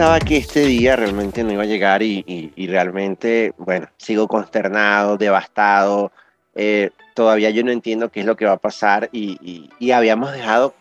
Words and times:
pensaba 0.00 0.18
que 0.18 0.38
este 0.38 0.64
día 0.64 0.96
realmente 0.96 1.44
no 1.44 1.52
iba 1.52 1.64
a 1.64 1.66
llegar 1.66 2.02
y, 2.02 2.66
realmente, 2.68 3.52
bueno, 3.58 3.86
sigo 3.98 4.28
consternado, 4.28 5.18
devastado. 5.18 6.10
Eh, 6.54 6.88
todavía 7.12 7.50
yo 7.50 7.62
no 7.64 7.70
entiendo 7.70 8.10
qué 8.10 8.20
es 8.20 8.26
lo 8.26 8.34
que 8.34 8.46
va 8.46 8.52
a 8.52 8.56
pasar 8.56 9.10
y, 9.12 9.68
habíamos 9.92 10.32
dejado, 10.32 10.74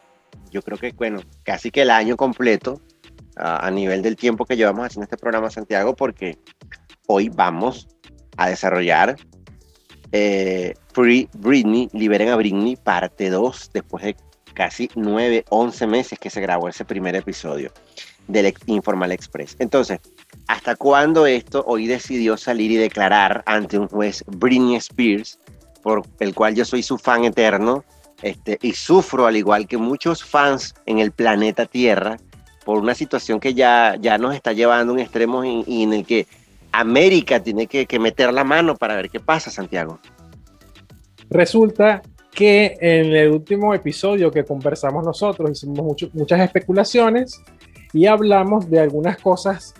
yo 0.51 0.61
creo 0.61 0.77
que, 0.77 0.93
bueno, 0.93 1.19
casi 1.43 1.69
que 1.69 1.81
el 1.81 1.89
año 1.89 2.15
completo 2.15 2.79
a 3.35 3.69
nivel 3.69 4.03
del 4.03 4.15
tiempo 4.15 4.45
que 4.45 4.55
llevamos 4.55 4.85
haciendo 4.85 5.03
este 5.03 5.17
programa 5.17 5.49
Santiago, 5.49 5.97
porque 5.97 6.37
hoy 7.05 7.27
vamos 7.27 7.89
a 8.37 8.47
desarrollar 8.47 9.17
eh, 10.13 10.75
Free 10.93 11.27
Britney, 11.33 11.89
Liberen 11.91 12.29
a 12.29 12.37
Britney, 12.37 12.77
parte 12.77 13.29
2, 13.29 13.71
después 13.73 14.01
de 14.01 14.15
casi 14.53 14.89
9, 14.95 15.43
11 15.49 15.87
meses 15.87 16.17
que 16.17 16.29
se 16.29 16.39
grabó 16.39 16.69
ese 16.69 16.85
primer 16.85 17.17
episodio 17.17 17.73
del 18.29 18.53
Informal 18.67 19.11
Express. 19.11 19.55
Entonces, 19.59 19.99
¿hasta 20.47 20.75
cuándo 20.75 21.25
esto 21.25 21.63
hoy 21.67 21.87
decidió 21.87 22.37
salir 22.37 22.71
y 22.71 22.77
declarar 22.77 23.43
ante 23.45 23.77
un 23.77 23.87
juez 23.87 24.23
Britney 24.27 24.75
Spears, 24.75 25.39
por 25.83 26.03
el 26.19 26.33
cual 26.33 26.55
yo 26.55 26.63
soy 26.63 26.83
su 26.83 26.97
fan 26.97 27.25
eterno, 27.25 27.83
este, 28.21 28.57
y 28.61 28.73
sufro 28.73 29.25
al 29.25 29.37
igual 29.37 29.67
que 29.67 29.77
muchos 29.77 30.23
fans 30.23 30.75
en 30.85 30.99
el 30.99 31.11
planeta 31.11 31.65
Tierra 31.65 32.17
por 32.65 32.77
una 32.77 32.93
situación 32.93 33.39
que 33.39 33.53
ya, 33.53 33.95
ya 33.99 34.17
nos 34.17 34.35
está 34.35 34.53
llevando 34.53 34.91
a 34.91 34.95
un 34.95 34.99
extremo 34.99 35.43
y, 35.43 35.83
en 35.83 35.93
el 35.93 36.05
que 36.05 36.27
América 36.71 37.41
tiene 37.41 37.65
que, 37.65 37.99
meter 37.99 38.31
la 38.31 38.43
mano 38.43 38.75
para 38.75 38.95
ver 38.95 39.09
qué 39.09 39.19
pasa, 39.19 39.49
Santiago. 39.49 39.99
Resulta 41.29 42.01
que 42.31 42.77
en 42.79 43.15
el 43.15 43.31
último 43.31 43.73
episodio 43.73 44.31
que 44.31 44.43
conversamos 44.43 45.03
nosotros 45.03 45.49
hicimos 45.51 45.95
muchas 46.13 46.39
especulaciones 46.41 47.41
y 47.93 48.05
hablamos 48.05 48.69
de 48.69 48.79
algunas 48.79 49.17
cosas 49.17 49.73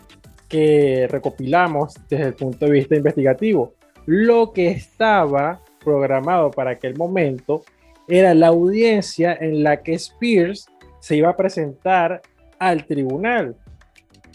que 0.47 1.07
recopilamos 1.09 1.93
desde 2.09 2.25
el 2.25 2.33
punto 2.33 2.65
de 2.65 2.71
vista 2.71 2.95
investigativo. 2.95 3.73
Lo 4.05 4.51
que 4.51 4.69
estaba 4.69 5.61
programado 5.83 6.49
para 6.51 6.71
aquel 6.71 6.97
momento 6.97 7.63
era 8.07 8.33
la 8.33 8.47
audiencia 8.47 9.37
en 9.39 9.63
la 9.63 9.83
que 9.83 9.93
Spears 9.93 10.67
se 10.99 11.15
iba 11.15 11.29
a 11.29 11.37
presentar 11.37 12.21
al 12.57 12.85
tribunal. 12.85 13.55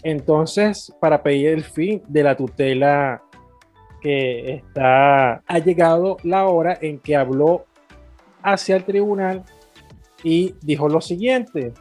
Entonces, 0.03 0.93
para 0.99 1.21
pedir 1.21 1.49
el 1.49 1.63
fin 1.63 2.01
de 2.07 2.23
la 2.23 2.37
tutela 2.37 3.21
que 4.01 4.55
está, 4.55 5.41
ha 5.45 5.59
llegado 5.59 6.17
la 6.23 6.45
hora 6.45 6.77
en 6.79 6.99
que 6.99 7.15
habló 7.15 7.65
hacia 8.41 8.75
el 8.75 8.85
tribunal 8.85 9.43
y 10.23 10.55
dijo 10.61 10.87
lo 10.87 11.01
siguiente, 11.01 11.73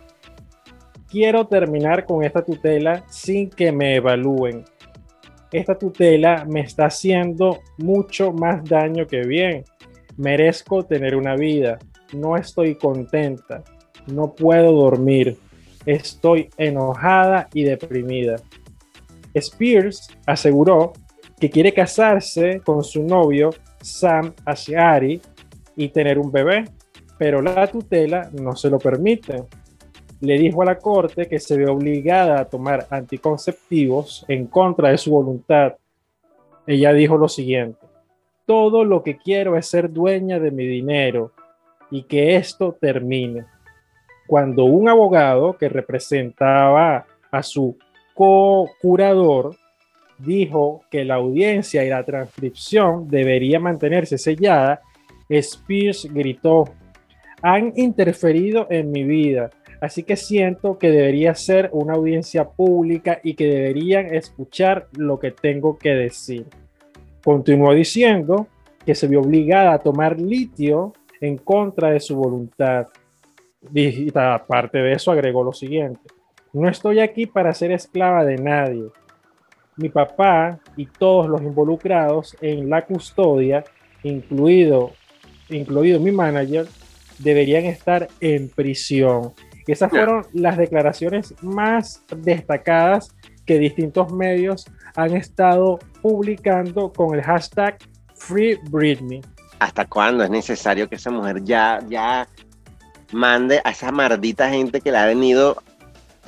quiero 1.14 1.46
terminar 1.46 2.06
con 2.06 2.24
esta 2.24 2.42
tutela 2.42 3.04
sin 3.08 3.48
que 3.48 3.70
me 3.70 3.94
evalúen. 3.94 4.64
Esta 5.52 5.78
tutela 5.78 6.44
me 6.44 6.62
está 6.62 6.86
haciendo 6.86 7.60
mucho 7.78 8.32
más 8.32 8.64
daño 8.64 9.06
que 9.06 9.20
bien. 9.20 9.62
Merezco 10.16 10.82
tener 10.82 11.14
una 11.14 11.36
vida. 11.36 11.78
No 12.14 12.36
estoy 12.36 12.74
contenta. 12.74 13.62
No 14.08 14.34
puedo 14.34 14.72
dormir. 14.72 15.38
Estoy 15.86 16.50
enojada 16.56 17.48
y 17.54 17.62
deprimida. 17.62 18.34
Spears 19.34 20.08
aseguró 20.26 20.94
que 21.38 21.48
quiere 21.48 21.72
casarse 21.72 22.60
con 22.64 22.82
su 22.82 23.04
novio 23.04 23.50
Sam 23.80 24.34
Ashari 24.44 25.20
y 25.76 25.90
tener 25.90 26.18
un 26.18 26.32
bebé, 26.32 26.64
pero 27.18 27.40
la 27.40 27.68
tutela 27.68 28.28
no 28.32 28.56
se 28.56 28.68
lo 28.68 28.78
permite 28.78 29.44
le 30.20 30.38
dijo 30.38 30.62
a 30.62 30.66
la 30.66 30.78
corte 30.78 31.26
que 31.26 31.38
se 31.38 31.56
ve 31.56 31.66
obligada 31.66 32.40
a 32.40 32.44
tomar 32.44 32.86
anticonceptivos 32.90 34.24
en 34.28 34.46
contra 34.46 34.90
de 34.90 34.98
su 34.98 35.10
voluntad. 35.10 35.74
Ella 36.66 36.92
dijo 36.92 37.16
lo 37.16 37.28
siguiente, 37.28 37.86
todo 38.46 38.84
lo 38.84 39.02
que 39.02 39.16
quiero 39.16 39.56
es 39.56 39.66
ser 39.66 39.92
dueña 39.92 40.38
de 40.38 40.50
mi 40.50 40.66
dinero 40.66 41.32
y 41.90 42.04
que 42.04 42.36
esto 42.36 42.76
termine. 42.78 43.44
Cuando 44.26 44.64
un 44.64 44.88
abogado 44.88 45.56
que 45.58 45.68
representaba 45.68 47.06
a 47.30 47.42
su 47.42 47.76
co-curador 48.14 49.56
dijo 50.18 50.82
que 50.90 51.04
la 51.04 51.16
audiencia 51.16 51.84
y 51.84 51.90
la 51.90 52.04
transcripción 52.04 53.08
debería 53.08 53.60
mantenerse 53.60 54.16
sellada, 54.16 54.80
Spears 55.28 56.08
gritó, 56.12 56.64
han 57.42 57.72
interferido 57.76 58.66
en 58.70 58.90
mi 58.90 59.04
vida 59.04 59.50
Así 59.84 60.02
que 60.02 60.16
siento 60.16 60.78
que 60.78 60.90
debería 60.90 61.34
ser 61.34 61.68
una 61.72 61.92
audiencia 61.92 62.48
pública 62.48 63.20
y 63.22 63.34
que 63.34 63.46
deberían 63.46 64.14
escuchar 64.14 64.88
lo 64.96 65.18
que 65.18 65.30
tengo 65.30 65.76
que 65.76 65.90
decir. 65.90 66.46
Continuó 67.22 67.74
diciendo 67.74 68.46
que 68.86 68.94
se 68.94 69.06
vio 69.06 69.20
obligada 69.20 69.74
a 69.74 69.78
tomar 69.78 70.18
litio 70.18 70.94
en 71.20 71.36
contra 71.36 71.90
de 71.90 72.00
su 72.00 72.16
voluntad. 72.16 72.86
Aparte 74.14 74.78
de 74.78 74.92
eso 74.92 75.12
agregó 75.12 75.44
lo 75.44 75.52
siguiente, 75.52 76.00
no 76.54 76.66
estoy 76.68 77.00
aquí 77.00 77.26
para 77.26 77.52
ser 77.52 77.70
esclava 77.70 78.24
de 78.24 78.36
nadie. 78.36 78.84
Mi 79.76 79.90
papá 79.90 80.60
y 80.78 80.86
todos 80.86 81.28
los 81.28 81.42
involucrados 81.42 82.36
en 82.40 82.70
la 82.70 82.86
custodia, 82.86 83.64
incluido, 84.02 84.92
incluido 85.50 86.00
mi 86.00 86.10
manager, 86.10 86.66
deberían 87.18 87.64
estar 87.64 88.08
en 88.20 88.48
prisión 88.48 89.34
esas 89.72 89.90
fueron 89.90 90.26
las 90.32 90.56
declaraciones 90.56 91.34
más 91.42 92.02
destacadas 92.16 93.14
que 93.46 93.58
distintos 93.58 94.12
medios 94.12 94.66
han 94.96 95.16
estado 95.16 95.78
publicando 96.02 96.92
con 96.92 97.14
el 97.14 97.22
hashtag 97.22 97.78
Free 98.14 98.58
Britney. 98.70 99.22
¿Hasta 99.58 99.86
cuándo 99.86 100.24
es 100.24 100.30
necesario 100.30 100.88
que 100.88 100.96
esa 100.96 101.10
mujer 101.10 101.42
ya, 101.44 101.80
ya 101.88 102.28
mande 103.12 103.60
a 103.64 103.70
esa 103.70 103.92
maldita 103.92 104.48
gente 104.48 104.80
que 104.80 104.90
la 104.90 105.04
ha 105.04 105.06
venido 105.06 105.56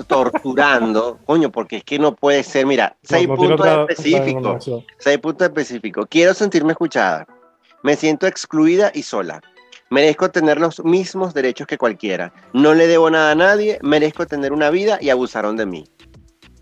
torturando? 0.06 1.18
Coño, 1.26 1.50
porque 1.50 1.76
es 1.76 1.84
que 1.84 1.98
no 1.98 2.14
puede 2.14 2.42
ser, 2.42 2.66
mira, 2.66 2.96
seis 3.02 3.26
puntos 3.26 3.66
específicos. 3.66 4.70
Seis 4.98 5.18
puntos 5.18 5.48
específicos. 5.48 6.06
Quiero 6.08 6.34
sentirme 6.34 6.72
escuchada. 6.72 7.26
Me 7.82 7.96
siento 7.96 8.26
excluida 8.26 8.90
y 8.94 9.02
sola. 9.02 9.40
Merezco 9.90 10.30
tener 10.30 10.58
los 10.58 10.84
mismos 10.84 11.32
derechos 11.32 11.66
que 11.66 11.78
cualquiera. 11.78 12.32
No 12.52 12.74
le 12.74 12.86
debo 12.86 13.10
nada 13.10 13.32
a 13.32 13.34
nadie, 13.34 13.78
merezco 13.82 14.26
tener 14.26 14.52
una 14.52 14.70
vida 14.70 14.98
y 15.00 15.10
abusaron 15.10 15.56
de 15.56 15.66
mí. 15.66 15.84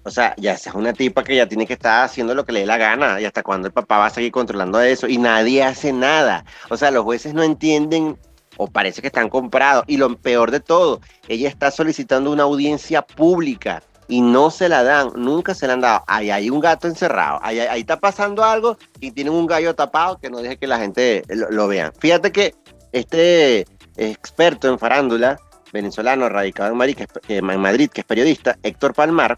O 0.06 0.10
sea, 0.10 0.34
ya 0.36 0.52
es 0.52 0.66
una 0.66 0.92
tipa 0.92 1.24
que 1.24 1.34
ya 1.34 1.48
tiene 1.48 1.66
que 1.66 1.72
estar 1.72 2.04
haciendo 2.04 2.34
lo 2.34 2.44
que 2.44 2.52
le 2.52 2.60
dé 2.60 2.66
la 2.66 2.76
gana 2.76 3.18
y 3.20 3.24
hasta 3.24 3.42
cuando 3.42 3.68
el 3.68 3.72
papá 3.72 3.96
va 3.96 4.06
a 4.06 4.10
seguir 4.10 4.32
controlando 4.32 4.78
eso 4.82 5.08
y 5.08 5.16
nadie 5.16 5.62
hace 5.62 5.94
nada. 5.94 6.44
O 6.68 6.76
sea, 6.76 6.90
los 6.90 7.04
jueces 7.04 7.32
no 7.32 7.42
entienden 7.42 8.18
o 8.58 8.66
parece 8.66 9.00
que 9.00 9.06
están 9.06 9.30
comprados. 9.30 9.84
Y 9.86 9.96
lo 9.96 10.14
peor 10.18 10.50
de 10.50 10.60
todo, 10.60 11.00
ella 11.26 11.48
está 11.48 11.70
solicitando 11.70 12.30
una 12.30 12.42
audiencia 12.42 13.00
pública 13.00 13.82
y 14.06 14.20
no 14.20 14.50
se 14.50 14.68
la 14.68 14.84
dan, 14.84 15.10
nunca 15.16 15.54
se 15.54 15.66
la 15.66 15.72
han 15.72 15.80
dado. 15.80 16.04
Ahí 16.06 16.30
hay 16.30 16.50
un 16.50 16.60
gato 16.60 16.86
encerrado, 16.86 17.40
ahí, 17.42 17.60
ahí 17.60 17.80
está 17.80 17.98
pasando 17.98 18.44
algo 18.44 18.76
y 19.00 19.10
tienen 19.12 19.32
un 19.32 19.46
gallo 19.46 19.74
tapado 19.74 20.18
que 20.18 20.28
no 20.28 20.38
deje 20.38 20.58
que 20.58 20.66
la 20.66 20.78
gente 20.78 21.22
lo, 21.28 21.50
lo 21.50 21.66
vea. 21.66 21.92
Fíjate 21.98 22.30
que 22.30 22.54
este 22.94 23.66
experto 23.96 24.68
en 24.68 24.78
farándula, 24.78 25.38
venezolano, 25.72 26.28
radicado 26.28 26.70
en 26.70 26.78
Madrid, 26.78 27.90
que 27.90 28.00
es, 28.00 28.06
periodista, 28.06 28.56
Héctor 28.62 28.94
Palmar, 28.94 29.36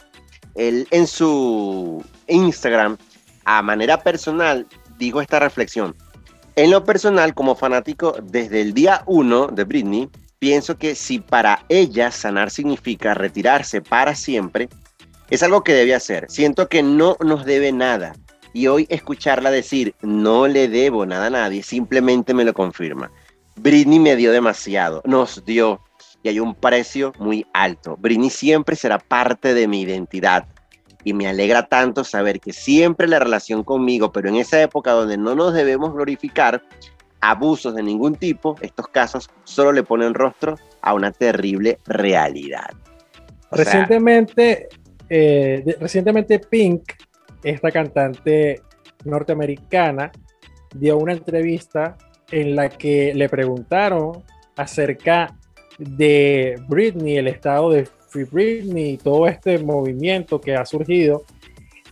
él 0.55 0.87
en 0.91 1.07
su 1.07 2.05
Instagram, 2.29 2.99
a 3.45 3.63
manera 3.63 4.03
personal, 4.03 4.67
dijo 4.99 5.21
esta 5.21 5.39
reflexión. 5.39 5.97
En 6.55 6.71
lo 6.71 6.85
personal, 6.85 7.35
como 7.35 7.55
fanático 7.55 8.17
desde 8.23 8.61
el 8.61 8.75
día 8.75 9.03
uno 9.07 9.47
de 9.47 9.65
Britney, 9.65 10.11
pienso 10.39 10.77
que 10.77 10.95
si 10.95 11.19
para 11.19 11.65
ella 11.69 12.11
sanar 12.11 12.51
significa 12.51 13.15
retirarse 13.15 13.81
para 13.81 14.15
siempre, 14.15 14.69
es 15.31 15.43
algo 15.43 15.65
que 15.65 15.73
debe 15.73 15.95
hacer. 15.95 16.27
Siento 16.29 16.69
que 16.69 16.83
no 16.83 17.17
nos 17.21 17.45
debe 17.45 17.73
nada. 17.73 18.15
Y 18.53 18.69
hoy 18.69 18.87
escucharla 18.89 19.51
decir, 19.51 19.95
no 20.01 20.47
le 20.47 20.69
debo 20.69 21.05
nada 21.05 21.27
a 21.27 21.31
nadie, 21.31 21.63
simplemente 21.63 22.33
me 22.33 22.45
lo 22.45 22.55
confirma. 22.55 23.11
Britney 23.57 23.99
me 23.99 24.17
dio 24.17 24.33
demasiado, 24.33 25.03
nos 25.05 25.45
dio, 25.45 25.81
y 26.23 26.29
hay 26.29 26.41
un 26.41 26.55
precio 26.55 27.13
muy 27.19 27.47
alto. 27.53 27.97
Britney 27.99 28.31
siempre 28.31 28.77
será 28.77 28.99
parte 28.99 29.55
de 29.55 29.67
mi 29.67 29.83
identidad. 29.83 30.47
Y 31.05 31.13
me 31.13 31.29
alegra 31.29 31.69
tanto 31.69 32.03
saber 32.03 32.41
que 32.41 32.53
siempre 32.53 33.07
la 33.07 33.21
relación 33.21 33.63
conmigo, 33.63 34.11
pero 34.11 34.29
en 34.29 34.37
esa 34.37 34.61
época 34.61 34.91
donde 34.91 35.17
no 35.17 35.37
nos 35.37 35.55
debemos 35.55 35.93
glorificar 35.93 36.63
abusos 37.21 37.75
de 37.75 37.83
ningún 37.83 38.17
tipo, 38.17 38.57
estos 38.61 38.89
casos 38.89 39.31
solo 39.45 39.73
le 39.73 39.83
ponen 39.83 40.15
rostro 40.15 40.57
a 40.83 40.95
una 40.95 41.13
terrible 41.13 41.79
realidad. 41.87 42.71
recientemente, 43.51 44.69
eh, 45.09 45.77
recientemente 45.81 46.41
Pink, 46.41 46.93
esta 47.43 47.71
cantante 47.71 48.61
norteamericana, 49.05 50.11
dio 50.75 50.99
una 50.99 51.13
entrevista 51.13 51.97
en 52.31 52.57
la 52.57 52.69
que 52.69 53.15
le 53.15 53.29
preguntaron 53.29 54.23
acerca 54.57 55.37
de 55.79 56.61
Britney, 56.69 57.17
el 57.17 57.29
estado 57.29 57.71
de 57.71 57.87
Free 58.09 58.25
Britney 58.25 58.93
y 58.93 58.97
todo 58.97 59.27
este 59.27 59.59
movimiento 59.59 60.41
que 60.41 60.55
ha 60.55 60.65
surgido. 60.65 61.25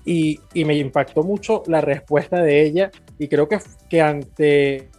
Y, 0.07 0.41
me 0.55 0.75
impactó 0.77 1.23
mucho 1.23 1.63
la 1.67 1.81
respuesta 1.81 2.43
de 2.43 2.63
ella 2.63 2.91
y 3.19 3.27
creo 3.27 3.49
que, 3.49 3.59
que 3.89 4.03
ante 4.03 4.91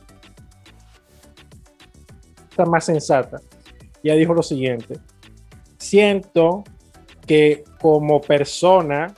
esta 2.50 2.66
más 2.66 2.86
sensata, 2.86 3.40
ella 4.02 4.16
dijo 4.16 4.34
lo 4.34 4.42
siguiente, 4.42 4.96
siento 5.78 6.64
que 7.28 7.64
como 7.80 8.22
persona 8.22 9.14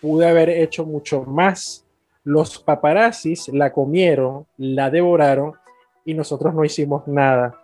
pude 0.00 0.26
haber 0.26 0.48
hecho 0.48 0.86
mucho 0.86 1.22
más. 1.24 1.84
Los 2.24 2.58
paparazzis 2.58 3.48
la 3.48 3.72
comieron, 3.72 4.46
la 4.56 4.90
devoraron 4.90 5.54
y 6.04 6.14
nosotros 6.14 6.54
no 6.54 6.64
hicimos 6.64 7.06
nada. 7.06 7.54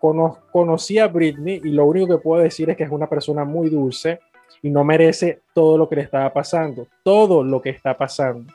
conocí 0.00 0.98
a 0.98 1.06
Britney 1.06 1.60
y 1.62 1.70
lo 1.70 1.84
único 1.86 2.08
que 2.08 2.22
puedo 2.22 2.42
decir 2.42 2.68
es 2.70 2.76
que 2.76 2.84
es 2.84 2.90
una 2.90 3.08
persona 3.08 3.44
muy 3.44 3.70
dulce 3.70 4.18
y 4.60 4.70
no 4.70 4.84
merece 4.84 5.42
todo 5.54 5.78
lo 5.78 5.88
que 5.88 5.96
le 5.96 6.02
estaba 6.02 6.32
pasando, 6.32 6.86
todo 7.02 7.44
lo 7.44 7.62
que 7.62 7.70
está 7.70 7.96
pasando. 7.96 8.52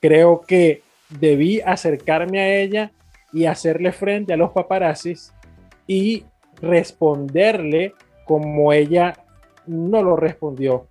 Creo 0.00 0.40
que 0.40 0.82
debí 1.08 1.60
acercarme 1.60 2.40
a 2.40 2.56
ella 2.56 2.92
y 3.32 3.46
hacerle 3.46 3.92
frente 3.92 4.32
a 4.32 4.36
los 4.36 4.50
paparazzis 4.50 5.32
y 5.86 6.24
responderle 6.60 7.94
como 8.24 8.72
ella 8.72 9.14
no 9.66 10.02
lo 10.02 10.16
respondió. 10.16 10.86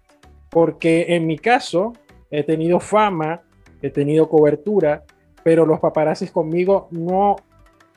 Porque 0.49 1.15
en 1.15 1.27
mi 1.27 1.37
caso 1.37 1.93
he 2.29 2.43
tenido 2.43 2.79
fama, 2.79 3.41
he 3.81 3.89
tenido 3.89 4.29
cobertura, 4.29 5.03
pero 5.43 5.65
los 5.65 5.79
paparazzis 5.79 6.31
conmigo 6.31 6.87
no 6.91 7.35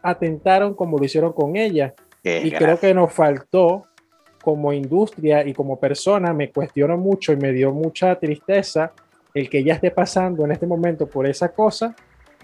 atentaron 0.03 0.75
como 0.75 0.99
lo 0.99 1.05
hicieron 1.05 1.33
con 1.33 1.57
ella. 1.57 1.95
y 2.23 2.51
creo 2.53 2.79
que 2.79 2.95
nos 2.95 3.13
faltó 3.13 3.87
como 4.43 4.73
industria 4.73 5.47
y 5.47 5.53
como 5.55 5.79
persona, 5.79 6.33
me 6.33 6.51
cuestiono 6.51 6.97
mucho 6.99 7.33
y 7.33 7.37
me 7.37 7.53
dio 7.53 7.73
mucha 7.73 8.15
tristeza 8.19 8.93
el 9.33 9.49
que 9.49 9.59
ella 9.59 9.75
esté 9.75 9.91
pasando 9.91 10.45
en 10.45 10.53
este 10.53 10.67
momento 10.67 11.07
por 11.07 11.27
esa 11.27 11.49
cosa, 11.49 11.95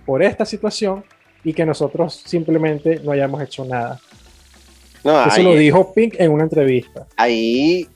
por 0.05 0.23
esta 0.23 0.45
situación, 0.45 1.05
y 1.45 1.53
que 1.53 1.65
nosotros 1.65 2.23
simplemente 2.27 3.01
no 3.03 3.13
hayamos 3.13 3.43
hecho 3.43 3.65
nada. 3.65 4.01
Eso 5.03 5.43
lo 5.43 5.55
dijo 5.55 5.93
Pink 5.95 6.17
en 6.19 6.33
una 6.33 6.45
entrevista. 6.45 7.07
Ahí 7.17 7.89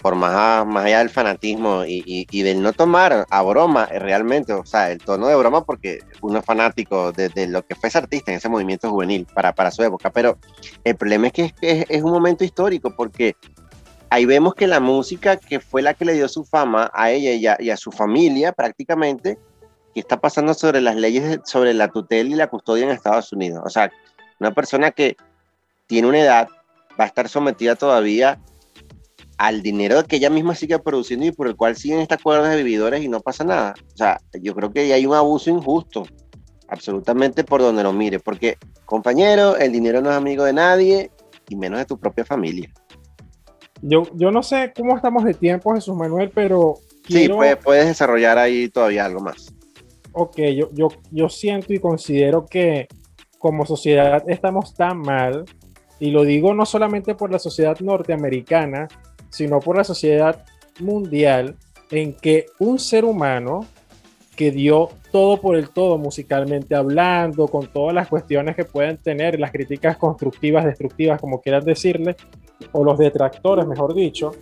por 0.00 0.14
más, 0.14 0.66
más 0.66 0.84
allá 0.84 0.98
del 0.98 1.10
fanatismo 1.10 1.84
y, 1.86 2.42
del 2.42 2.62
no 2.62 2.72
tomar 2.72 3.26
a 3.28 3.42
broma 3.42 3.88
eh, 3.90 3.98
realmente, 3.98 4.52
o 4.52 4.64
sea, 4.64 4.90
el 4.90 4.98
tono 4.98 5.26
de 5.26 5.36
broma 5.36 5.64
porque 5.64 6.00
uno 6.20 6.38
es 6.38 6.44
fanático 6.44 7.12
de, 7.12 7.46
lo 7.46 7.64
que 7.64 7.74
fue 7.74 7.88
ese 7.88 7.98
artista 7.98 8.30
en 8.30 8.38
ese 8.38 8.48
movimiento 8.48 8.90
juvenil 8.90 9.26
para, 9.32 9.54
para 9.54 9.70
su 9.70 9.82
época, 9.82 10.10
pero 10.10 10.38
el 10.84 10.96
problema 10.96 11.28
es 11.28 11.32
que 11.32 11.54
es, 11.60 11.86
es, 11.88 12.02
un 12.02 12.12
momento 12.12 12.44
histórico 12.44 12.94
porque 12.94 13.36
ahí 14.10 14.26
vemos 14.26 14.54
que 14.54 14.66
la 14.66 14.80
música 14.80 15.36
que 15.36 15.60
fue 15.60 15.82
la 15.82 15.94
que 15.94 16.04
le 16.04 16.14
dio 16.14 16.28
su 16.28 16.44
fama 16.44 16.90
a 16.92 17.10
ella 17.10 17.32
y 17.32 17.46
a, 17.46 17.56
y 17.58 17.70
a 17.70 17.76
su 17.76 17.90
familia 17.90 18.52
prácticamente, 18.52 19.38
que 19.94 20.00
está 20.00 20.20
pasando 20.20 20.54
sobre 20.54 20.80
las 20.80 20.96
leyes 20.96 21.40
sobre 21.44 21.74
la 21.74 21.88
tutela 21.88 22.30
y 22.30 22.34
la 22.34 22.46
custodia 22.46 22.84
en 22.84 22.90
Estados 22.90 23.32
Unidos. 23.32 23.62
O 23.64 23.70
sea, 23.70 23.90
una 24.40 24.52
persona 24.52 24.90
que 24.90 25.16
tiene 25.86 26.08
una 26.08 26.20
edad 26.20 26.48
va 26.98 27.04
a 27.04 27.06
estar 27.06 27.28
sometida 27.28 27.74
todavía 27.74 28.38
al 29.38 29.62
dinero 29.62 30.04
que 30.04 30.16
ella 30.16 30.30
misma 30.30 30.54
sigue 30.54 30.78
produciendo 30.78 31.26
y 31.26 31.32
por 31.32 31.48
el 31.48 31.56
cual 31.56 31.76
siguen 31.76 32.00
estas 32.00 32.22
cuerdas 32.22 32.50
de 32.50 32.62
vividores 32.62 33.02
y 33.02 33.08
no 33.08 33.20
pasa 33.20 33.44
nada. 33.44 33.74
O 33.94 33.96
sea, 33.96 34.20
yo 34.40 34.54
creo 34.54 34.72
que 34.72 34.92
hay 34.92 35.06
un 35.06 35.14
abuso 35.14 35.50
injusto, 35.50 36.06
absolutamente 36.68 37.44
por 37.44 37.60
donde 37.60 37.82
lo 37.82 37.92
mire, 37.92 38.20
porque 38.20 38.56
compañero, 38.84 39.56
el 39.56 39.72
dinero 39.72 40.00
no 40.00 40.10
es 40.10 40.16
amigo 40.16 40.44
de 40.44 40.52
nadie 40.52 41.10
y 41.48 41.56
menos 41.56 41.78
de 41.78 41.86
tu 41.86 41.98
propia 41.98 42.24
familia. 42.24 42.70
Yo, 43.82 44.04
yo 44.14 44.30
no 44.30 44.42
sé 44.42 44.72
cómo 44.76 44.94
estamos 44.96 45.24
de 45.24 45.34
tiempo, 45.34 45.74
Jesús 45.74 45.96
Manuel, 45.96 46.30
pero... 46.32 46.74
Sí, 47.08 47.28
puedes, 47.28 47.88
desarrollar 47.88 48.38
ahí 48.38 48.68
todavía 48.68 49.04
algo 49.04 49.20
más. 49.20 49.52
Ok, 50.12 50.36
yo, 50.56 50.70
yo, 50.72 50.88
yo 51.10 51.28
siento 51.28 51.72
y 51.72 51.80
considero 51.80 52.46
que 52.46 52.86
como 53.38 53.66
sociedad 53.66 54.22
estamos 54.28 54.72
tan 54.74 55.00
mal, 55.00 55.44
y 55.98 56.10
lo 56.10 56.24
digo 56.24 56.54
no 56.54 56.64
solamente 56.64 57.14
por 57.14 57.32
la 57.32 57.38
sociedad 57.38 57.78
norteamericana, 57.80 58.88
sino 59.32 59.60
por 59.60 59.76
la 59.76 59.84
sociedad 59.84 60.44
mundial 60.78 61.56
en 61.90 62.14
que 62.14 62.46
un 62.58 62.78
ser 62.78 63.04
humano 63.04 63.66
que 64.36 64.50
dio 64.50 64.90
todo 65.10 65.40
por 65.40 65.56
el 65.56 65.70
todo 65.70 65.98
musicalmente 65.98 66.74
hablando, 66.74 67.48
con 67.48 67.66
todas 67.66 67.94
las 67.94 68.08
cuestiones 68.08 68.56
que 68.56 68.64
pueden 68.64 68.96
tener, 68.96 69.38
las 69.38 69.50
críticas 69.50 69.96
constructivas, 69.96 70.64
destructivas, 70.64 71.20
como 71.20 71.40
quieran 71.40 71.64
decirle, 71.64 72.16
o 72.72 72.84
los 72.84 72.98
detractores, 72.98 73.66
mejor 73.66 73.94
dicho, 73.94 74.32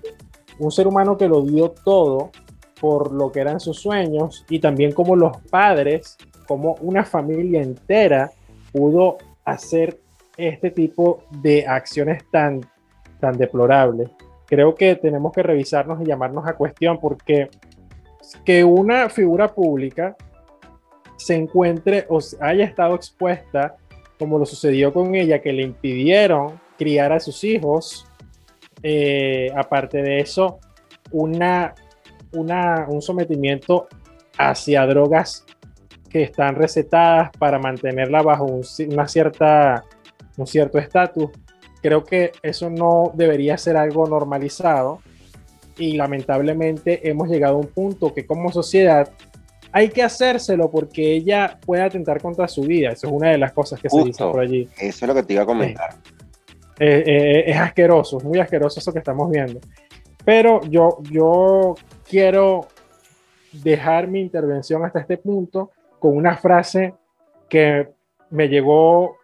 un 0.58 0.70
ser 0.70 0.86
humano 0.86 1.16
que 1.16 1.28
lo 1.28 1.42
dio 1.42 1.70
todo 1.70 2.30
por 2.80 3.12
lo 3.12 3.32
que 3.32 3.40
eran 3.40 3.58
sus 3.60 3.80
sueños 3.80 4.44
y 4.48 4.58
también 4.58 4.92
como 4.92 5.16
los 5.16 5.36
padres, 5.50 6.16
como 6.46 6.76
una 6.80 7.04
familia 7.04 7.62
entera 7.62 8.30
pudo 8.72 9.18
hacer 9.44 9.98
este 10.36 10.70
tipo 10.70 11.24
de 11.42 11.66
acciones 11.66 12.22
tan, 12.30 12.60
tan 13.20 13.36
deplorables 13.36 14.08
creo 14.50 14.74
que 14.74 14.96
tenemos 14.96 15.32
que 15.32 15.44
revisarnos 15.44 16.02
y 16.02 16.04
llamarnos 16.04 16.46
a 16.46 16.56
cuestión 16.56 16.98
porque 17.00 17.48
que 18.44 18.64
una 18.64 19.08
figura 19.08 19.48
pública 19.48 20.16
se 21.16 21.36
encuentre 21.36 22.04
o 22.08 22.18
haya 22.40 22.64
estado 22.64 22.96
expuesta, 22.96 23.76
como 24.18 24.38
lo 24.38 24.44
sucedió 24.44 24.92
con 24.92 25.14
ella, 25.14 25.40
que 25.40 25.52
le 25.52 25.62
impidieron 25.62 26.60
criar 26.76 27.12
a 27.12 27.20
sus 27.20 27.44
hijos, 27.44 28.06
eh, 28.82 29.52
aparte 29.54 30.02
de 30.02 30.18
eso, 30.18 30.58
una, 31.12 31.74
una, 32.32 32.86
un 32.88 33.02
sometimiento 33.02 33.86
hacia 34.36 34.84
drogas 34.86 35.44
que 36.08 36.22
están 36.22 36.56
recetadas 36.56 37.30
para 37.38 37.58
mantenerla 37.58 38.22
bajo 38.22 38.46
una 38.88 39.06
cierta, 39.06 39.84
un 40.36 40.46
cierto 40.46 40.78
estatus, 40.78 41.30
Creo 41.82 42.04
que 42.04 42.32
eso 42.42 42.70
no 42.70 43.12
debería 43.14 43.56
ser 43.56 43.76
algo 43.76 44.06
normalizado 44.06 45.00
y 45.78 45.96
lamentablemente 45.96 47.08
hemos 47.08 47.28
llegado 47.28 47.54
a 47.56 47.58
un 47.58 47.68
punto 47.68 48.12
que 48.12 48.26
como 48.26 48.52
sociedad 48.52 49.10
hay 49.72 49.88
que 49.88 50.02
hacérselo 50.02 50.70
porque 50.70 51.12
ella 51.12 51.58
puede 51.64 51.82
atentar 51.82 52.20
contra 52.20 52.48
su 52.48 52.62
vida. 52.62 52.90
Eso 52.90 53.06
es 53.06 53.12
una 53.12 53.30
de 53.30 53.38
las 53.38 53.52
cosas 53.52 53.80
que 53.80 53.88
se 53.88 54.02
dice 54.02 54.24
por 54.24 54.40
allí. 54.40 54.68
Eso 54.78 55.04
es 55.04 55.08
lo 55.08 55.14
que 55.14 55.22
te 55.22 55.34
iba 55.34 55.42
a 55.42 55.46
comentar. 55.46 55.94
Eh, 56.78 57.04
eh, 57.06 57.44
es 57.46 57.56
asqueroso, 57.56 58.18
es 58.18 58.24
muy 58.24 58.40
asqueroso 58.40 58.80
eso 58.80 58.92
que 58.92 58.98
estamos 58.98 59.30
viendo. 59.30 59.60
Pero 60.24 60.60
yo, 60.62 60.98
yo 61.10 61.74
quiero 62.08 62.68
dejar 63.52 64.08
mi 64.08 64.20
intervención 64.20 64.84
hasta 64.84 65.00
este 65.00 65.18
punto 65.18 65.70
con 65.98 66.16
una 66.16 66.36
frase 66.36 66.94
que 67.48 67.88
me 68.30 68.48
llegó 68.48 69.16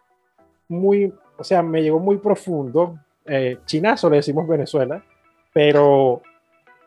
muy, 0.69 1.13
o 1.39 1.45
sea, 1.45 1.63
me 1.63 1.83
llegó 1.83 1.99
muy 1.99 2.19
profundo. 2.19 2.99
Eh, 3.25 3.59
chinazo 3.67 4.09
le 4.09 4.17
decimos 4.17 4.47
Venezuela, 4.47 5.03
pero, 5.53 6.23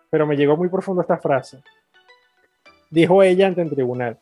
pero 0.09 0.25
me 0.25 0.35
llegó 0.35 0.55
muy 0.57 0.69
profundo 0.69 1.01
esta 1.01 1.17
frase. 1.17 1.61
Dijo 2.89 3.21
ella 3.21 3.47
ante 3.47 3.61
el 3.61 3.69
tribunal, 3.69 4.17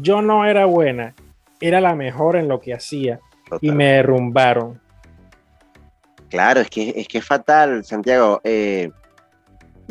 yo 0.00 0.22
no 0.22 0.46
era 0.46 0.64
buena, 0.64 1.14
era 1.60 1.80
la 1.80 1.94
mejor 1.94 2.36
en 2.36 2.48
lo 2.48 2.60
que 2.60 2.72
hacía 2.72 3.20
y 3.60 3.70
me 3.70 3.92
derrumbaron. 3.92 4.80
Claro, 6.30 6.60
es 6.60 6.70
que 6.70 6.94
es, 6.96 7.06
que 7.06 7.18
es 7.18 7.24
fatal, 7.24 7.84
Santiago. 7.84 8.40
Eh, 8.42 8.90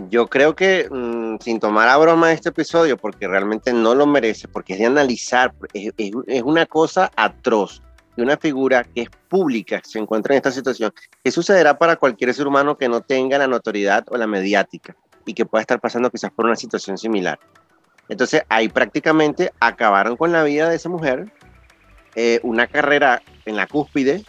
yo 0.09 0.27
creo 0.27 0.55
que 0.55 0.89
mm, 0.89 1.37
sin 1.39 1.59
tomar 1.59 1.87
a 1.87 1.97
broma 1.97 2.31
este 2.31 2.49
episodio, 2.49 2.97
porque 2.97 3.27
realmente 3.27 3.71
no 3.71 3.93
lo 3.93 4.07
merece, 4.07 4.47
porque 4.47 4.73
es 4.73 4.79
de 4.79 4.87
analizar, 4.87 5.53
es 5.73 6.41
una 6.41 6.65
cosa 6.65 7.11
atroz 7.15 7.83
de 8.15 8.23
una 8.23 8.37
figura 8.37 8.83
que 8.83 9.01
es 9.01 9.09
pública 9.27 9.81
se 9.83 9.99
encuentra 9.99 10.33
en 10.33 10.37
esta 10.37 10.51
situación, 10.51 10.93
¿qué 11.23 11.31
sucederá 11.31 11.77
para 11.77 11.95
cualquier 11.95 12.33
ser 12.33 12.47
humano 12.47 12.77
que 12.77 12.89
no 12.89 13.01
tenga 13.01 13.37
la 13.37 13.47
notoriedad 13.47 14.05
o 14.09 14.17
la 14.17 14.27
mediática 14.27 14.95
y 15.25 15.33
que 15.33 15.45
pueda 15.45 15.61
estar 15.61 15.79
pasando 15.79 16.09
quizás 16.09 16.31
por 16.31 16.45
una 16.45 16.55
situación 16.55 16.97
similar? 16.97 17.39
Entonces 18.09 18.43
ahí 18.49 18.69
prácticamente 18.69 19.51
acabaron 19.59 20.17
con 20.17 20.31
la 20.31 20.43
vida 20.43 20.69
de 20.69 20.75
esa 20.75 20.89
mujer, 20.89 21.31
eh, 22.15 22.39
una 22.43 22.67
carrera 22.67 23.21
en 23.45 23.55
la 23.55 23.67
cúspide, 23.67 24.23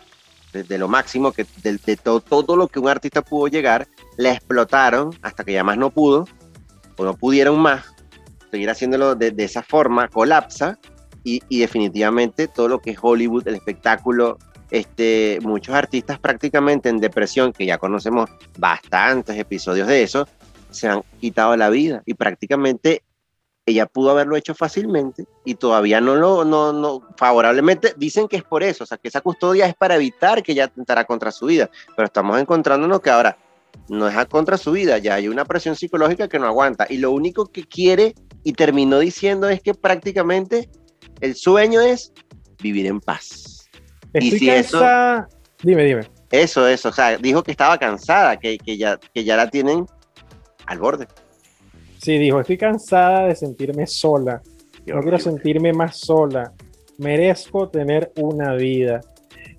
de, 0.53 0.79
lo 0.79 0.87
máximo, 0.87 1.33
que 1.33 1.45
de, 1.63 1.97
todo, 1.97 2.21
todo 2.21 2.57
lo 2.57 2.69
que 2.69 2.79
un 2.79 2.89
artista 2.89 3.23
pudo 3.23 3.49
llegar, 3.49 3.89
la 4.17 4.31
explotaron 4.31 5.11
hasta 5.21 5.43
que 5.43 5.53
ya 5.53 5.65
más 5.65 5.77
no 5.77 5.91
pudo, 5.91 6.27
o 6.97 7.05
no 7.05 7.17
pudieron 7.17 7.59
más, 7.59 7.85
seguir 8.53 8.71
haciéndolo 8.71 9.17
de, 9.17 9.33
de 9.33 9.45
esa 9.45 9.65
forma, 9.65 10.07
colapsa, 10.07 10.79
y, 11.25 11.59
definitivamente 11.59 12.49
todo 12.49 12.69
lo 12.69 12.79
que 12.79 12.91
es 12.91 12.99
Hollywood, 13.01 13.49
el 13.49 13.55
espectáculo, 13.55 14.39
este, 14.71 15.39
muchos 15.43 15.75
artistas 15.75 16.19
prácticamente 16.19 16.89
en 16.89 16.99
depresión, 16.99 17.53
que 17.53 17.67
ya 17.67 17.79
conocemos 17.79 18.31
bastantes 18.59 19.39
episodios 19.39 19.89
de 19.89 20.03
eso, 20.03 20.29
se 20.71 20.89
han 20.89 21.03
quitado 21.21 21.57
la 21.57 21.71
vida 21.71 22.03
y 22.05 22.15
prácticamente 22.15 23.03
ella 23.67 23.87
pudo 23.87 24.11
haberlo 24.11 24.37
hecho 24.37 24.55
fácilmente 24.55 25.25
y 25.45 25.55
todavía 25.55 26.01
no 26.01 26.17
lo, 26.17 26.45
no, 26.45 26.73
no, 26.73 27.01
favorablemente 27.17 27.95
dicen 27.97 28.29
que 28.29 28.37
es 28.37 28.43
por 28.43 28.63
eso, 28.63 28.85
o 28.85 28.87
sea, 28.87 28.99
que 28.99 29.09
esa 29.09 29.23
custodia 29.23 29.67
es 29.67 29.75
para 29.75 29.95
evitar 29.95 30.43
que 30.43 30.53
ella 30.53 30.65
atentara 30.65 31.05
contra 31.07 31.33
su 31.33 31.47
vida, 31.47 31.71
pero 31.97 32.07
estamos 32.07 32.39
encontrándonos 32.39 33.01
que 33.01 33.11
ahora 33.11 33.39
no 33.89 34.07
es 34.09 34.17
a 34.17 34.27
contra 34.27 34.59
su 34.59 34.73
vida, 34.73 34.99
ya 34.99 35.15
hay 35.15 35.29
una 35.29 35.45
presión 35.45 35.77
psicológica 35.77 36.29
que 36.29 36.39
no 36.39 36.47
aguanta. 36.47 36.87
Y 36.89 36.99
lo 36.99 37.11
único 37.11 37.47
que 37.47 37.65
quiere 37.65 38.15
y 38.43 38.53
terminó 38.53 38.99
diciendo 38.99 39.49
es 39.49 39.61
que 39.63 39.75
prácticamente 39.75 40.69
el 41.21 41.35
sueño 41.35 41.81
es 41.81 42.13
vivir 42.63 42.87
en 42.87 43.01
paz. 43.01 43.69
y 44.15 44.31
si 44.33 44.51
eso, 44.51 44.81
dime, 45.63 45.85
dime. 45.85 46.03
Eso, 46.31 46.67
eso, 46.67 46.89
o 46.89 46.93
sea, 46.93 47.17
dijo 47.17 47.43
que 47.43 47.53
estaba 47.53 47.79
cansada, 47.79 48.37
que, 48.39 48.59
ya, 48.77 48.99
que 49.13 49.23
ya 49.23 49.37
la 49.37 49.49
tienen 49.49 49.87
al 50.67 50.79
borde. 50.79 51.07
Sí, 51.99 52.19
dijo, 52.19 52.41
estoy 52.41 52.59
cansada 52.59 53.29
de 53.29 53.37
sentirme 53.37 53.87
sola. 53.87 54.43
no 54.87 55.01
quiero 55.01 55.19
sentirme 55.19 55.73
más 55.73 55.99
sola. 56.01 56.53
Merezco 56.99 57.69
tener 57.69 58.13
una 58.17 58.55
vida. 58.55 59.01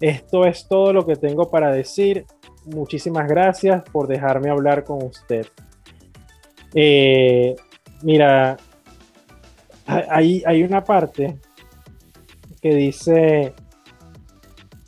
Esto 0.02 0.46
es 0.46 0.68
todo 0.68 0.92
lo 0.92 1.06
que 1.06 1.16
tengo 1.16 1.50
para 1.50 1.72
decir. 1.72 2.26
Muchísimas 2.66 3.28
gracias 3.28 3.84
por 3.92 4.08
dejarme 4.08 4.50
hablar 4.50 4.84
con 4.84 5.02
usted. 5.04 5.48
Eh, 6.74 7.56
mira, 8.02 8.58
hay, 9.86 10.44
hay 10.46 10.64
una 10.64 10.84
parte 10.84 11.40
que 12.65 12.74
dice, 12.74 13.53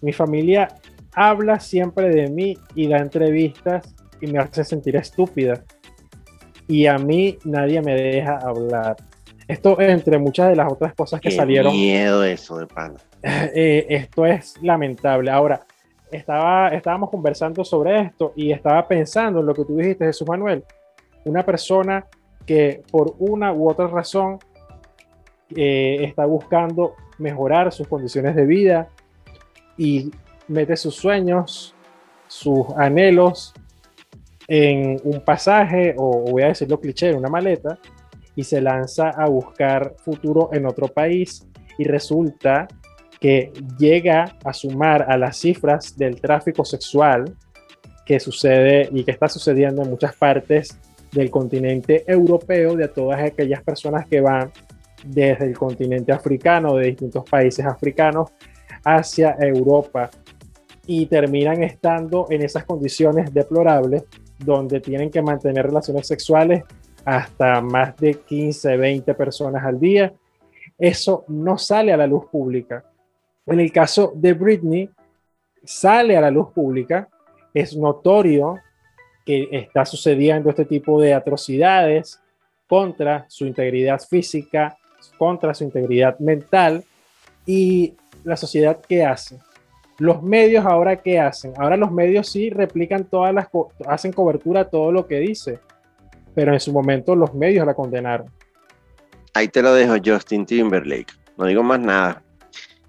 mi 0.02 0.12
familia 0.12 0.68
habla 1.14 1.60
siempre 1.60 2.10
de 2.10 2.28
mí 2.28 2.58
y 2.74 2.88
da 2.88 2.98
entrevistas 2.98 3.94
y 4.20 4.26
me 4.26 4.40
hace 4.40 4.64
sentir 4.64 4.96
estúpida. 4.96 5.64
Y 6.68 6.88
a 6.88 6.98
mí 6.98 7.38
nadie 7.46 7.80
me 7.84 7.94
deja 7.94 8.40
hablar. 8.40 8.96
Esto 9.48 9.80
entre 9.80 10.18
muchas 10.18 10.50
de 10.50 10.56
las 10.56 10.74
otras 10.74 10.96
cosas 10.96 11.22
que 11.22 11.30
salieron. 11.30 11.72
miedo 11.72 12.24
eso 12.24 12.58
de 12.58 12.66
pana. 12.66 12.96
Eh, 13.54 13.86
esto 13.90 14.26
es 14.26 14.56
lamentable. 14.64 15.30
Ahora, 15.30 15.64
estaba, 16.12 16.70
estábamos 16.70 17.12
conversando 17.12 17.64
sobre 17.64 18.00
esto 18.00 18.34
y 18.36 18.52
estaba 18.52 18.88
pensando 18.88 19.42
en 19.42 19.46
lo 19.46 19.54
que 19.54 19.66
tú 19.66 19.78
dijiste, 19.78 20.06
Jesús 20.06 20.28
Manuel. 20.28 20.64
Una 21.26 21.46
persona 21.46 22.08
que 22.44 22.82
por 22.90 23.14
una 23.20 23.54
u 23.54 23.70
otra 23.70 23.86
razón 23.86 24.40
eh, 25.56 25.98
está 26.02 26.26
buscando 26.26 26.96
mejorar 27.18 27.72
sus 27.72 27.88
condiciones 27.88 28.36
de 28.36 28.46
vida 28.46 28.90
y 29.78 30.12
mete 30.48 30.76
sus 30.76 30.96
sueños, 30.96 31.74
sus 32.28 32.68
anhelos 32.78 33.54
en 34.48 35.00
un 35.04 35.22
pasaje, 35.22 35.96
o 35.98 36.32
voy 36.32 36.44
a 36.44 36.48
decirlo 36.48 36.80
cliché, 36.80 37.10
en 37.10 37.18
una 37.18 37.30
maleta, 37.30 37.80
y 38.36 38.44
se 38.44 38.62
lanza 38.62 39.10
a 39.10 39.28
buscar 39.28 39.96
futuro 39.98 40.50
en 40.54 40.66
otro 40.66 40.88
país. 40.88 41.46
Y 41.78 41.84
resulta 41.84 42.68
que 43.20 43.52
llega 43.78 44.38
a 44.44 44.54
sumar 44.54 45.06
a 45.10 45.18
las 45.18 45.38
cifras 45.38 45.98
del 45.98 46.22
tráfico 46.22 46.64
sexual 46.64 47.36
que 48.06 48.20
sucede 48.20 48.90
y 48.92 49.04
que 49.04 49.12
está 49.12 49.28
sucediendo 49.28 49.82
en 49.82 49.90
muchas 49.90 50.16
partes 50.16 50.78
del 51.12 51.30
continente 51.30 52.04
europeo, 52.08 52.76
de 52.76 52.88
todas 52.88 53.22
aquellas 53.22 53.64
personas 53.64 54.08
que 54.08 54.22
van 54.22 54.52
desde 55.06 55.46
el 55.46 55.58
continente 55.58 56.12
africano, 56.12 56.76
de 56.76 56.88
distintos 56.88 57.24
países 57.30 57.66
africanos, 57.66 58.32
hacia 58.84 59.36
Europa 59.40 60.10
y 60.86 61.06
terminan 61.06 61.64
estando 61.64 62.28
en 62.30 62.42
esas 62.42 62.64
condiciones 62.64 63.34
deplorables 63.34 64.06
donde 64.40 64.80
tienen 64.80 65.10
que 65.12 65.22
mantener 65.22 65.66
relaciones 65.66 66.08
sexuales 66.08 66.64
hasta 67.04 67.62
más 67.62 67.96
de 67.98 68.16
15, 68.16 68.78
20 68.78 69.14
personas 69.14 69.64
al 69.64 69.80
día. 69.80 70.14
Eso 70.78 71.26
no 71.28 71.58
sale 71.58 71.92
a 71.92 71.98
la 71.98 72.08
luz 72.08 72.26
pública. 72.32 72.84
En 73.46 73.60
el 73.60 73.72
caso 73.72 74.14
de 74.16 74.34
Britney, 74.34 74.90
sale 75.64 76.16
a 76.16 76.22
la 76.22 76.32
luz 76.32 76.52
pública, 76.54 77.10
es 77.54 77.76
notorio 77.76 78.60
que 79.26 79.50
está 79.52 79.86
sucediendo 79.86 80.50
este 80.50 80.66
tipo 80.66 81.02
de 81.02 81.14
atrocidades 81.14 82.22
contra 82.68 83.26
su 83.28 83.46
integridad 83.46 84.00
física, 84.00 84.78
contra 85.18 85.54
su 85.54 85.64
integridad 85.64 86.20
mental 86.20 86.84
y 87.46 87.96
la 88.24 88.38
sociedad 88.38 88.80
qué 88.88 89.06
hace. 89.06 89.40
Los 90.00 90.22
medios 90.22 90.66
ahora 90.66 90.98
qué 90.98 91.20
hacen? 91.20 91.54
Ahora 91.58 91.76
los 91.76 91.92
medios 91.92 92.30
sí 92.30 92.50
replican 92.50 93.06
todas 93.06 93.34
las, 93.34 93.48
hacen 93.88 94.14
cobertura 94.14 94.70
todo 94.70 94.92
lo 94.92 95.08
que 95.08 95.20
dice, 95.20 95.60
pero 96.36 96.54
en 96.54 96.60
su 96.60 96.72
momento 96.72 97.16
los 97.16 97.34
medios 97.34 97.66
la 97.66 97.74
condenaron. 97.74 98.32
Ahí 99.34 99.48
te 99.48 99.62
lo 99.62 99.74
dejo 99.74 99.96
Justin 100.04 100.46
Timberlake, 100.46 101.14
no 101.38 101.46
digo 101.46 101.64
más 101.64 101.80
nada. 101.80 102.22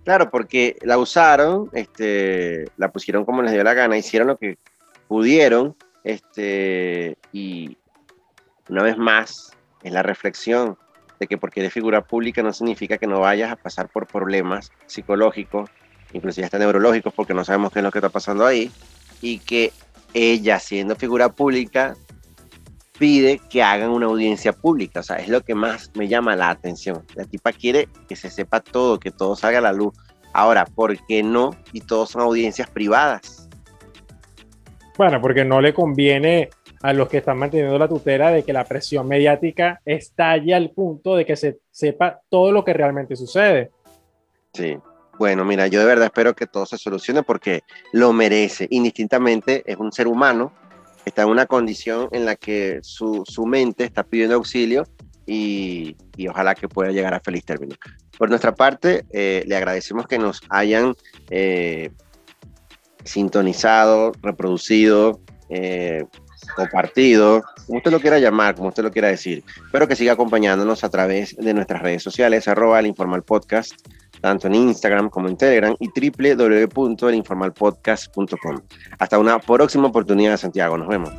Claro, 0.05 0.31
porque 0.31 0.77
la 0.83 0.97
usaron, 0.99 1.69
este, 1.73 2.65
la 2.77 2.91
pusieron 2.91 3.25
como 3.25 3.43
les 3.43 3.53
dio 3.53 3.63
la 3.63 3.75
gana, 3.75 3.99
hicieron 3.99 4.29
lo 4.29 4.39
que 4.39 4.57
pudieron, 5.07 5.77
este, 6.05 7.17
y 7.33 7.77
una 8.69 8.83
vez 8.83 8.97
más 8.97 9.53
es 9.83 9.93
la 9.93 10.03
reflexión 10.03 10.77
de 11.19 11.27
que 11.27 11.39
porque 11.39 11.61
eres 11.61 11.73
figura 11.73 12.03
pública 12.03 12.43
no 12.43 12.53
significa 12.53 12.99
que 12.99 13.07
no 13.07 13.21
vayas 13.21 13.53
a 13.53 13.57
pasar 13.57 13.89
por 13.89 14.07
problemas 14.07 14.73
psicológicos, 14.87 15.71
inclusive 16.13 16.45
hasta 16.45 16.59
neurológicos, 16.59 17.13
porque 17.15 17.35
no 17.35 17.45
sabemos 17.45 17.73
qué 17.73 17.81
es 17.81 17.85
lo 17.85 17.91
que 17.91 17.99
está 17.99 18.09
pasando 18.09 18.47
ahí, 18.47 18.71
y 19.21 19.39
que 19.39 19.73
ella, 20.15 20.59
siendo 20.59 20.97
figura 20.97 21.29
pública, 21.31 21.97
pide 22.99 23.41
que 23.51 23.63
hagan 23.63 23.91
una 23.91 24.07
audiencia 24.07 24.53
pública. 24.53 25.01
O 25.01 25.03
sea, 25.03 25.17
es 25.17 25.29
lo 25.29 25.43
que 25.43 25.55
más 25.55 25.91
me 25.95 26.09
llama 26.09 26.37
la 26.37 26.51
atención. 26.51 27.05
La 27.15 27.25
tipa 27.25 27.53
quiere 27.53 27.89
que 28.09 28.17
se 28.17 28.31
sepa 28.31 28.61
todo, 28.61 28.99
que 28.99 29.11
todo 29.11 29.37
salga 29.37 29.59
a 29.59 29.63
la 29.63 29.73
luz. 29.73 29.95
Ahora, 30.33 30.67
¿por 30.67 30.97
qué 31.07 31.23
no? 31.23 31.57
Y 31.73 31.81
todos 31.81 32.11
son 32.11 32.23
audiencias 32.23 32.69
privadas. 32.69 33.49
Bueno, 34.97 35.21
porque 35.21 35.45
no 35.45 35.61
le 35.61 35.73
conviene 35.73 36.51
a 36.83 36.93
los 36.93 37.09
que 37.09 37.19
están 37.19 37.39
manteniendo 37.39 37.79
la 37.79 37.89
tutela 37.89 38.31
de 38.31 38.43
que 38.43 38.53
la 38.53 38.65
presión 38.65 39.09
mediática 39.09 39.81
estalle 39.85 40.55
al 40.55 40.71
punto 40.71 41.17
de 41.17 41.27
que 41.27 41.37
se 41.37 41.59
sepa 41.71 42.21
todo 42.29 42.53
lo 42.53 42.65
que 42.65 42.73
realmente 42.73 43.17
sucede. 43.17 43.71
Sí. 44.53 44.77
Bueno, 45.19 45.45
mira, 45.45 45.67
yo 45.67 45.81
de 45.81 45.87
verdad 45.87 46.07
espero 46.07 46.35
que 46.35 46.47
todo 46.47 46.65
se 46.65 46.79
solucione 46.79 47.25
porque 47.25 47.63
lo 47.93 48.13
merece. 48.13 48.69
Indistintamente, 48.71 49.65
es 49.67 49.77
un 49.77 49.91
ser 49.91 50.07
humano 50.07 50.53
está 51.09 51.23
en 51.23 51.29
una 51.29 51.47
condición 51.47 52.09
en 52.13 52.25
la 52.25 52.37
que 52.37 52.79
su, 52.83 53.25
su 53.27 53.47
mente 53.47 53.85
está 53.85 54.05
pidiendo 54.05 54.37
auxilio 54.37 54.87
y, 55.27 55.97
y, 56.17 56.29
ojalá 56.29 56.55
que 56.55 56.69
pueda 56.69 56.91
llegar 56.91 57.13
a 57.13 57.21
feliz 57.21 57.45
término. 57.45 57.77
Por 58.17 58.31
nuestra 58.31 58.55
parte, 58.55 59.05
eh, 59.11 59.45
le 59.47 59.57
agradecemos 59.57 60.07
que 60.07 60.19
nos 60.19 60.41
hayan 60.49 60.95
eh, 61.31 61.91
sintonizado, 63.05 64.13
reproducido, 64.23 65.21
eh, 65.51 66.05
compartido, 66.55 67.43
como 67.67 67.78
usted 67.78 67.90
lo 67.90 68.00
quiera 68.00 68.19
llamar, 68.19 68.55
como 68.55 68.69
usted 68.69 68.83
lo 68.83 68.90
quiera 68.90 69.09
decir. 69.09 69.43
Espero 69.64 69.88
que 69.88 69.97
siga 69.97 70.12
acompañándonos 70.12 70.85
a 70.85 70.90
través 70.90 71.35
de 71.37 71.55
nuestras 71.55 71.81
redes 71.83 72.02
sociales, 72.02 72.47
arroba 72.49 72.81
el 72.81 72.87
informal 72.87 73.23
podcast, 73.23 73.73
tanto 74.21 74.49
en 74.49 74.55
Instagram 74.55 75.09
como 75.11 75.28
en 75.28 75.37
Telegram 75.37 75.76
y 75.78 75.88
www.elinformalpodcast.com. 75.88 78.61
Hasta 78.99 79.19
una 79.19 79.38
próxima 79.38 79.88
oportunidad, 79.88 80.37
Santiago. 80.37 80.76
Nos 80.76 80.88
vemos. 80.88 81.12